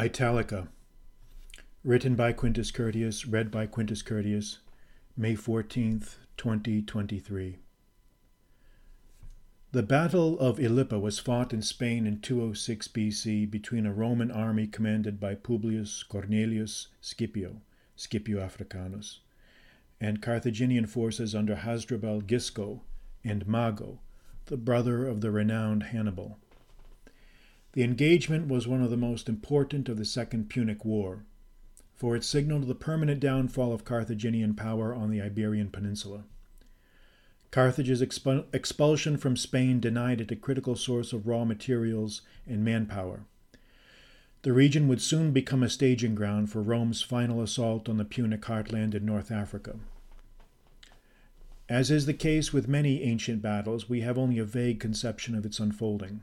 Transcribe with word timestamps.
Italica. 0.00 0.66
Written 1.84 2.14
by 2.14 2.32
Quintus 2.32 2.70
Curtius, 2.70 3.30
read 3.30 3.50
by 3.50 3.66
Quintus 3.66 4.02
Curtius, 4.02 4.60
May 5.14 5.34
14th, 5.34 6.14
2023. 6.38 7.58
The 9.72 9.82
Battle 9.82 10.38
of 10.38 10.58
Ilipa 10.58 10.98
was 10.98 11.18
fought 11.18 11.52
in 11.52 11.60
Spain 11.60 12.06
in 12.06 12.20
206 12.20 12.88
BC 12.88 13.50
between 13.50 13.84
a 13.84 13.92
Roman 13.92 14.30
army 14.30 14.66
commanded 14.66 15.20
by 15.20 15.34
Publius 15.34 16.02
Cornelius 16.02 16.88
Scipio, 17.02 17.60
Scipio 17.94 18.40
Africanus, 18.40 19.20
and 20.00 20.22
Carthaginian 20.22 20.86
forces 20.86 21.34
under 21.34 21.56
Hasdrubal 21.56 22.22
Gisco 22.22 22.80
and 23.22 23.46
Mago, 23.46 24.00
the 24.46 24.56
brother 24.56 25.06
of 25.06 25.20
the 25.20 25.30
renowned 25.30 25.82
Hannibal. 25.82 26.38
The 27.72 27.84
engagement 27.84 28.48
was 28.48 28.66
one 28.66 28.82
of 28.82 28.90
the 28.90 28.96
most 28.96 29.28
important 29.28 29.88
of 29.88 29.96
the 29.96 30.04
Second 30.04 30.48
Punic 30.48 30.84
War, 30.84 31.24
for 31.94 32.16
it 32.16 32.24
signaled 32.24 32.66
the 32.66 32.74
permanent 32.74 33.20
downfall 33.20 33.72
of 33.72 33.84
Carthaginian 33.84 34.54
power 34.54 34.92
on 34.92 35.10
the 35.10 35.22
Iberian 35.22 35.70
Peninsula. 35.70 36.24
Carthage's 37.52 38.02
expu- 38.02 38.44
expulsion 38.52 39.16
from 39.16 39.36
Spain 39.36 39.78
denied 39.78 40.20
it 40.20 40.32
a 40.32 40.36
critical 40.36 40.74
source 40.74 41.12
of 41.12 41.26
raw 41.26 41.44
materials 41.44 42.22
and 42.46 42.64
manpower. 42.64 43.24
The 44.42 44.52
region 44.52 44.88
would 44.88 45.02
soon 45.02 45.32
become 45.32 45.62
a 45.62 45.68
staging 45.68 46.14
ground 46.14 46.50
for 46.50 46.62
Rome's 46.62 47.02
final 47.02 47.42
assault 47.42 47.88
on 47.88 47.98
the 47.98 48.04
Punic 48.04 48.42
heartland 48.42 48.94
in 48.94 49.04
North 49.04 49.30
Africa. 49.30 49.76
As 51.68 51.90
is 51.90 52.06
the 52.06 52.14
case 52.14 52.52
with 52.52 52.66
many 52.66 53.02
ancient 53.02 53.42
battles, 53.42 53.88
we 53.88 54.00
have 54.00 54.18
only 54.18 54.38
a 54.38 54.44
vague 54.44 54.80
conception 54.80 55.36
of 55.36 55.44
its 55.44 55.60
unfolding. 55.60 56.22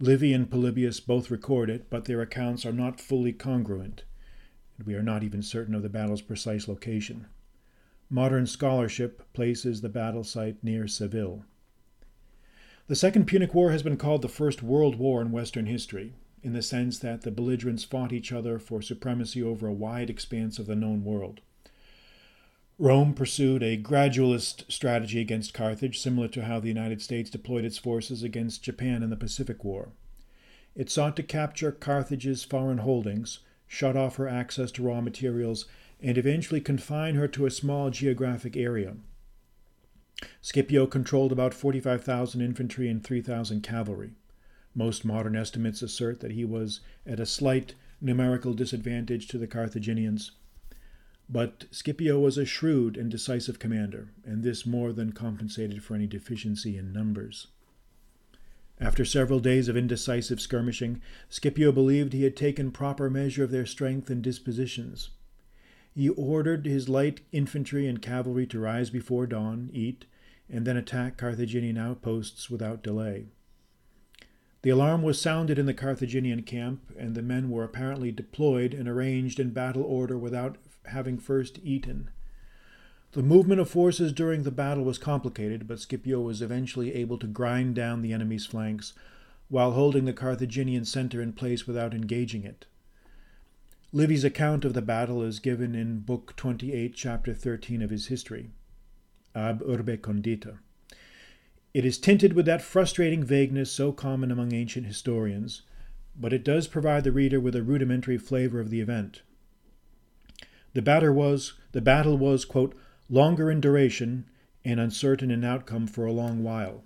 Livy 0.00 0.32
and 0.32 0.50
Polybius 0.50 0.98
both 0.98 1.30
record 1.30 1.70
it, 1.70 1.88
but 1.88 2.06
their 2.06 2.20
accounts 2.20 2.66
are 2.66 2.72
not 2.72 3.00
fully 3.00 3.32
congruent, 3.32 4.02
and 4.76 4.86
we 4.86 4.94
are 4.94 5.02
not 5.02 5.22
even 5.22 5.40
certain 5.40 5.74
of 5.74 5.82
the 5.82 5.88
battle's 5.88 6.20
precise 6.20 6.66
location. 6.66 7.26
Modern 8.10 8.46
scholarship 8.46 9.22
places 9.32 9.80
the 9.80 9.88
battle 9.88 10.24
site 10.24 10.62
near 10.64 10.88
Seville. 10.88 11.44
The 12.88 12.96
Second 12.96 13.26
Punic 13.26 13.54
War 13.54 13.70
has 13.70 13.82
been 13.82 13.96
called 13.96 14.22
the 14.22 14.28
First 14.28 14.62
World 14.62 14.96
War 14.96 15.22
in 15.22 15.30
Western 15.30 15.66
history, 15.66 16.12
in 16.42 16.52
the 16.52 16.60
sense 16.60 16.98
that 16.98 17.22
the 17.22 17.30
belligerents 17.30 17.84
fought 17.84 18.12
each 18.12 18.32
other 18.32 18.58
for 18.58 18.82
supremacy 18.82 19.42
over 19.42 19.66
a 19.68 19.72
wide 19.72 20.10
expanse 20.10 20.58
of 20.58 20.66
the 20.66 20.76
known 20.76 21.04
world. 21.04 21.40
Rome 22.78 23.14
pursued 23.14 23.62
a 23.62 23.76
gradualist 23.80 24.70
strategy 24.70 25.20
against 25.20 25.54
Carthage, 25.54 26.00
similar 26.00 26.26
to 26.28 26.44
how 26.44 26.58
the 26.58 26.68
United 26.68 27.00
States 27.00 27.30
deployed 27.30 27.64
its 27.64 27.78
forces 27.78 28.24
against 28.24 28.64
Japan 28.64 29.02
in 29.02 29.10
the 29.10 29.16
Pacific 29.16 29.62
War. 29.62 29.90
It 30.74 30.90
sought 30.90 31.14
to 31.16 31.22
capture 31.22 31.70
Carthage's 31.70 32.42
foreign 32.42 32.78
holdings, 32.78 33.38
shut 33.68 33.96
off 33.96 34.16
her 34.16 34.28
access 34.28 34.72
to 34.72 34.82
raw 34.82 35.00
materials, 35.00 35.66
and 36.02 36.18
eventually 36.18 36.60
confine 36.60 37.14
her 37.14 37.28
to 37.28 37.46
a 37.46 37.50
small 37.50 37.90
geographic 37.90 38.56
area. 38.56 38.96
Scipio 40.42 40.86
controlled 40.86 41.30
about 41.30 41.54
45,000 41.54 42.40
infantry 42.40 42.88
and 42.88 43.04
3,000 43.04 43.62
cavalry. 43.62 44.14
Most 44.74 45.04
modern 45.04 45.36
estimates 45.36 45.80
assert 45.80 46.18
that 46.20 46.32
he 46.32 46.44
was 46.44 46.80
at 47.06 47.20
a 47.20 47.26
slight 47.26 47.76
numerical 48.00 48.52
disadvantage 48.52 49.28
to 49.28 49.38
the 49.38 49.46
Carthaginians. 49.46 50.32
But 51.28 51.64
Scipio 51.70 52.20
was 52.20 52.36
a 52.36 52.44
shrewd 52.44 52.96
and 52.96 53.10
decisive 53.10 53.58
commander, 53.58 54.10
and 54.24 54.42
this 54.42 54.66
more 54.66 54.92
than 54.92 55.12
compensated 55.12 55.82
for 55.82 55.94
any 55.94 56.06
deficiency 56.06 56.76
in 56.76 56.92
numbers. 56.92 57.46
After 58.80 59.04
several 59.04 59.40
days 59.40 59.68
of 59.68 59.76
indecisive 59.76 60.40
skirmishing, 60.40 61.00
Scipio 61.28 61.72
believed 61.72 62.12
he 62.12 62.24
had 62.24 62.36
taken 62.36 62.70
proper 62.70 63.08
measure 63.08 63.44
of 63.44 63.50
their 63.50 63.66
strength 63.66 64.10
and 64.10 64.22
dispositions. 64.22 65.10
He 65.94 66.08
ordered 66.08 66.66
his 66.66 66.88
light 66.88 67.20
infantry 67.30 67.86
and 67.86 68.02
cavalry 68.02 68.46
to 68.48 68.58
rise 68.58 68.90
before 68.90 69.26
dawn, 69.26 69.70
eat, 69.72 70.06
and 70.50 70.66
then 70.66 70.76
attack 70.76 71.16
Carthaginian 71.16 71.78
outposts 71.78 72.50
without 72.50 72.82
delay. 72.82 73.26
The 74.62 74.70
alarm 74.70 75.02
was 75.02 75.20
sounded 75.20 75.58
in 75.58 75.66
the 75.66 75.74
Carthaginian 75.74 76.42
camp, 76.42 76.92
and 76.98 77.14
the 77.14 77.22
men 77.22 77.48
were 77.48 77.64
apparently 77.64 78.10
deployed 78.10 78.74
and 78.74 78.88
arranged 78.88 79.38
in 79.38 79.50
battle 79.50 79.82
order 79.82 80.18
without 80.18 80.58
having 80.86 81.18
first 81.18 81.58
eaten. 81.62 82.10
The 83.12 83.22
movement 83.22 83.60
of 83.60 83.70
forces 83.70 84.12
during 84.12 84.42
the 84.42 84.50
battle 84.50 84.84
was 84.84 84.98
complicated, 84.98 85.68
but 85.68 85.78
Scipio 85.78 86.20
was 86.20 86.42
eventually 86.42 86.94
able 86.94 87.18
to 87.18 87.26
grind 87.26 87.74
down 87.74 88.02
the 88.02 88.12
enemy's 88.12 88.46
flanks 88.46 88.92
while 89.48 89.72
holding 89.72 90.04
the 90.04 90.12
Carthaginian 90.12 90.84
center 90.84 91.22
in 91.22 91.32
place 91.32 91.66
without 91.66 91.94
engaging 91.94 92.44
it. 92.44 92.66
Livy's 93.92 94.24
account 94.24 94.64
of 94.64 94.74
the 94.74 94.82
battle 94.82 95.22
is 95.22 95.38
given 95.38 95.76
in 95.76 96.00
Book 96.00 96.34
28, 96.34 96.94
Chapter 96.96 97.32
13 97.32 97.82
of 97.82 97.90
his 97.90 98.08
history, 98.08 98.50
Ab 99.36 99.62
Urbe 99.62 100.02
Condita. 100.02 100.58
It 101.72 101.84
is 101.84 101.98
tinted 101.98 102.32
with 102.32 102.46
that 102.46 102.62
frustrating 102.62 103.22
vagueness 103.22 103.70
so 103.70 103.92
common 103.92 104.30
among 104.32 104.52
ancient 104.52 104.86
historians, 104.86 105.62
but 106.16 106.32
it 106.32 106.44
does 106.44 106.68
provide 106.68 107.04
the 107.04 107.12
reader 107.12 107.40
with 107.40 107.54
a 107.54 107.62
rudimentary 107.62 108.18
flavor 108.18 108.58
of 108.60 108.70
the 108.70 108.80
event. 108.80 109.22
The 110.74 110.82
battle 110.82 111.12
was, 111.12 111.52
the 111.70 111.80
battle 111.80 112.18
was 112.18 112.44
quote, 112.44 112.74
longer 113.08 113.48
in 113.48 113.60
duration 113.60 114.24
and 114.64 114.80
uncertain 114.80 115.30
in 115.30 115.44
outcome 115.44 115.86
for 115.86 116.04
a 116.04 116.12
long 116.12 116.42
while. 116.42 116.82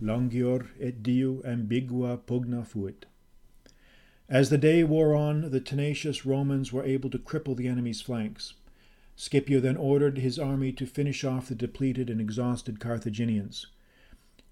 Longior 0.00 0.68
et 0.80 1.02
diu 1.02 1.42
ambigua 1.44 2.18
pugna 2.18 2.64
fuit. 2.64 3.06
As 4.28 4.48
the 4.48 4.58
day 4.58 4.84
wore 4.84 5.12
on, 5.12 5.50
the 5.50 5.60
tenacious 5.60 6.24
Romans 6.24 6.72
were 6.72 6.84
able 6.84 7.10
to 7.10 7.18
cripple 7.18 7.56
the 7.56 7.66
enemy's 7.66 8.00
flanks. 8.00 8.54
Scipio 9.16 9.58
then 9.58 9.76
ordered 9.76 10.18
his 10.18 10.38
army 10.38 10.70
to 10.72 10.86
finish 10.86 11.24
off 11.24 11.48
the 11.48 11.56
depleted 11.56 12.08
and 12.08 12.20
exhausted 12.20 12.78
Carthaginians. 12.78 13.66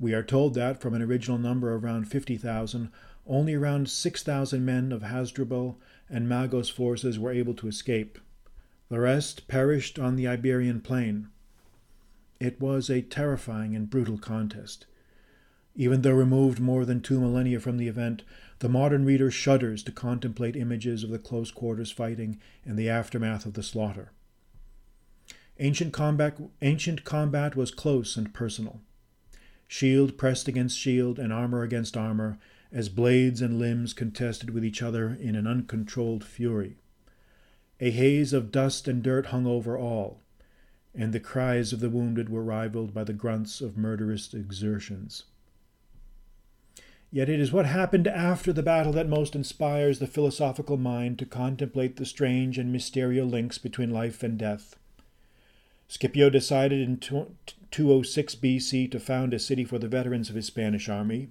We 0.01 0.15
are 0.15 0.23
told 0.25 0.55
that, 0.55 0.81
from 0.81 0.95
an 0.95 1.03
original 1.03 1.39
number 1.39 1.73
of 1.73 1.85
around 1.85 2.09
50,000, 2.09 2.91
only 3.25 3.55
around 3.55 3.89
6,000 3.89 4.65
men 4.65 4.91
of 4.91 5.03
Hasdrubal 5.03 5.79
and 6.11 6.29
Mago's 6.29 6.69
forces 6.69 7.21
were 7.21 7.31
able 7.31 7.55
to 7.55 7.69
escape. 7.69 8.19
The 8.93 9.01
rest 9.01 9.49
perished 9.49 9.99
on 9.99 10.17
the 10.17 10.29
Iberian 10.29 10.83
plain. 10.83 11.29
It 12.39 12.61
was 12.61 12.91
a 12.91 13.01
terrifying 13.01 13.75
and 13.75 13.89
brutal 13.89 14.19
contest. 14.19 14.85
Even 15.75 16.03
though 16.03 16.13
removed 16.13 16.61
more 16.61 16.85
than 16.85 17.01
two 17.01 17.19
millennia 17.19 17.59
from 17.59 17.79
the 17.79 17.89
event, 17.89 18.23
the 18.59 18.69
modern 18.69 19.07
reader 19.07 19.31
shudders 19.31 19.83
to 19.85 19.93
contemplate 19.93 20.57
images 20.57 21.03
of 21.03 21.09
the 21.09 21.19
close 21.19 21.51
quarters 21.51 21.91
fighting 21.91 22.39
and 22.67 22.79
the 22.79 22.91
aftermath 22.91 23.47
of 23.47 23.55
the 23.55 23.63
slaughter. 23.63 24.13
Ancient 25.59 25.95
combat, 25.95 26.37
ancient 26.61 27.03
combat 27.03 27.57
was 27.57 27.71
close 27.71 28.19
and 28.19 28.35
personal. 28.35 28.83
Shield 29.67 30.19
pressed 30.19 30.49
against 30.49 30.79
shield 30.79 31.19
and 31.19 31.33
armor 31.33 31.63
against 31.63 31.97
armor, 31.97 32.37
as 32.71 32.91
blades 32.91 33.41
and 33.41 33.59
limbs 33.59 33.95
contested 33.95 34.51
with 34.51 34.67
each 34.67 34.83
other 34.83 35.17
in 35.19 35.35
an 35.35 35.47
uncontrolled 35.47 36.25
fury. 36.25 36.77
A 37.83 37.91
haze 37.91 38.33
of 38.33 38.53
dust 38.53 38.87
and 38.87 39.03
dirt 39.03 39.27
hung 39.27 39.45
over 39.45 39.77
all, 39.77 40.21
and 40.95 41.13
the 41.13 41.19
cries 41.19 41.73
of 41.73 41.81
the 41.81 41.91
wounded 41.91 42.29
were 42.29 42.45
rivaled 42.45 42.95
by 42.95 43.03
the 43.03 43.13
grunts 43.13 43.61
of 43.61 43.77
murderous 43.77 44.33
exertions. 44.33 45.25
Yet 47.11 47.29
it 47.29 47.41
is 47.41 47.51
what 47.51 47.67
happened 47.67 48.07
after 48.07 48.53
the 48.53 48.63
battle 48.63 48.93
that 48.93 49.09
most 49.09 49.35
inspires 49.35 49.99
the 49.99 50.07
philosophical 50.07 50.77
mind 50.77 51.19
to 51.19 51.27
contemplate 51.27 51.97
the 51.97 52.07
strange 52.07 52.57
and 52.57 52.71
mysterious 52.71 53.27
links 53.27 53.59
between 53.59 53.91
life 53.91 54.23
and 54.23 54.39
death. 54.39 54.77
Scipio 55.89 56.31
decided 56.31 56.81
in 56.81 56.99
206 56.99 58.37
BC 58.37 58.93
to 58.93 59.01
found 59.01 59.35
a 59.35 59.41
city 59.41 59.65
for 59.65 59.81
the 59.81 59.89
veterans 59.89 60.31
of 60.31 60.37
his 60.37 60.47
Spanish 60.47 60.89
army, 60.89 61.31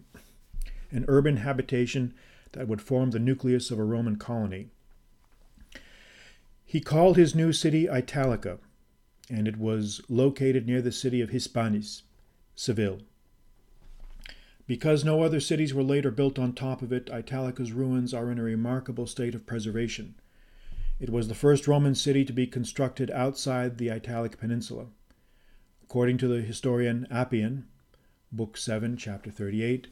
an 0.92 1.06
urban 1.08 1.38
habitation 1.38 2.14
that 2.52 2.68
would 2.68 2.82
form 2.82 3.12
the 3.12 3.20
nucleus 3.20 3.72
of 3.72 3.80
a 3.80 3.86
Roman 3.86 4.18
colony. 4.18 4.68
He 6.72 6.80
called 6.80 7.18
his 7.18 7.36
new 7.36 7.52
city 7.52 7.88
Italica, 7.88 8.58
and 9.30 9.46
it 9.46 9.58
was 9.58 10.00
located 10.08 10.66
near 10.66 10.82
the 10.82 10.94
city 10.94 11.20
of 11.20 11.32
Hispalis, 11.32 12.04
Seville. 12.56 13.02
Because 14.68 15.04
no 15.04 15.22
other 15.22 15.42
cities 15.42 15.74
were 15.74 15.84
later 15.84 16.12
built 16.12 16.40
on 16.40 16.54
top 16.54 16.82
of 16.82 16.94
it, 16.94 17.10
Italica's 17.12 17.74
ruins 17.74 18.14
are 18.14 18.32
in 18.32 18.40
a 18.40 18.44
remarkable 18.44 19.06
state 19.06 19.36
of 19.36 19.46
preservation. 19.46 20.16
It 20.98 21.10
was 21.10 21.28
the 21.28 21.36
first 21.36 21.68
Roman 21.68 21.94
city 21.94 22.24
to 22.24 22.32
be 22.32 22.48
constructed 22.48 23.12
outside 23.12 23.78
the 23.78 23.92
Italic 23.92 24.40
peninsula. 24.40 24.86
According 25.84 26.20
to 26.20 26.30
the 26.30 26.42
historian 26.42 27.06
Appian, 27.12 27.68
Book 28.32 28.56
7, 28.56 28.96
Chapter 28.96 29.30
38, 29.30 29.88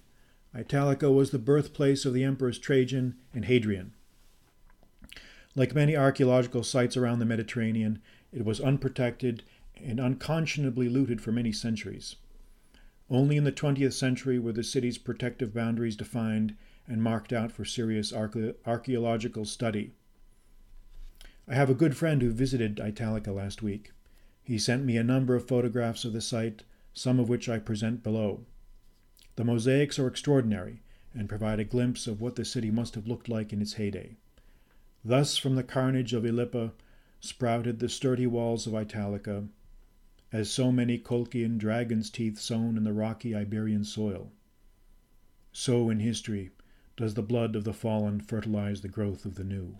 Italica 0.55 1.11
was 1.11 1.31
the 1.31 1.39
birthplace 1.39 2.05
of 2.05 2.13
the 2.13 2.23
emperors 2.23 2.57
Trajan 2.57 3.17
and 3.33 3.43
Hadrian. 3.43 3.95
Like 5.59 5.75
many 5.75 5.93
archaeological 5.93 6.63
sites 6.63 6.95
around 6.95 7.19
the 7.19 7.25
Mediterranean, 7.25 8.01
it 8.31 8.45
was 8.45 8.61
unprotected 8.61 9.43
and 9.75 9.99
unconscionably 9.99 10.87
looted 10.87 11.19
for 11.19 11.33
many 11.33 11.51
centuries. 11.51 12.15
Only 13.09 13.35
in 13.35 13.43
the 13.43 13.51
20th 13.51 13.91
century 13.91 14.39
were 14.39 14.53
the 14.53 14.63
city's 14.63 14.97
protective 14.97 15.53
boundaries 15.53 15.97
defined 15.97 16.55
and 16.87 17.03
marked 17.03 17.33
out 17.33 17.51
for 17.51 17.65
serious 17.65 18.13
archaeological 18.13 19.43
study. 19.43 19.91
I 21.45 21.55
have 21.55 21.69
a 21.69 21.73
good 21.73 21.97
friend 21.97 22.21
who 22.21 22.31
visited 22.31 22.79
Italica 22.79 23.33
last 23.33 23.61
week. 23.61 23.91
He 24.41 24.57
sent 24.57 24.85
me 24.85 24.95
a 24.95 25.03
number 25.03 25.35
of 25.35 25.45
photographs 25.45 26.05
of 26.05 26.13
the 26.13 26.21
site, 26.21 26.63
some 26.93 27.19
of 27.19 27.27
which 27.27 27.49
I 27.49 27.59
present 27.59 28.01
below. 28.01 28.45
The 29.35 29.43
mosaics 29.43 29.99
are 29.99 30.07
extraordinary 30.07 30.83
and 31.13 31.27
provide 31.27 31.59
a 31.59 31.65
glimpse 31.65 32.07
of 32.07 32.21
what 32.21 32.37
the 32.37 32.45
city 32.45 32.71
must 32.71 32.95
have 32.95 33.07
looked 33.07 33.27
like 33.27 33.51
in 33.51 33.61
its 33.61 33.73
heyday. 33.73 34.15
Thus, 35.03 35.37
from 35.37 35.55
the 35.55 35.63
carnage 35.63 36.13
of 36.13 36.25
Ilipa, 36.25 36.73
sprouted 37.19 37.79
the 37.79 37.89
sturdy 37.89 38.27
walls 38.27 38.67
of 38.67 38.73
Italica, 38.73 39.47
as 40.31 40.51
so 40.51 40.71
many 40.71 40.97
Colchian 40.97 41.57
dragon's 41.57 42.09
teeth 42.09 42.37
sown 42.37 42.77
in 42.77 42.83
the 42.83 42.93
rocky 42.93 43.33
Iberian 43.33 43.83
soil. 43.83 44.31
So, 45.51 45.89
in 45.89 45.99
history, 45.99 46.51
does 46.97 47.13
the 47.13 47.21
blood 47.21 47.55
of 47.55 47.63
the 47.63 47.73
fallen 47.73 48.19
fertilize 48.19 48.81
the 48.81 48.87
growth 48.87 49.25
of 49.25 49.35
the 49.35 49.43
new. 49.43 49.77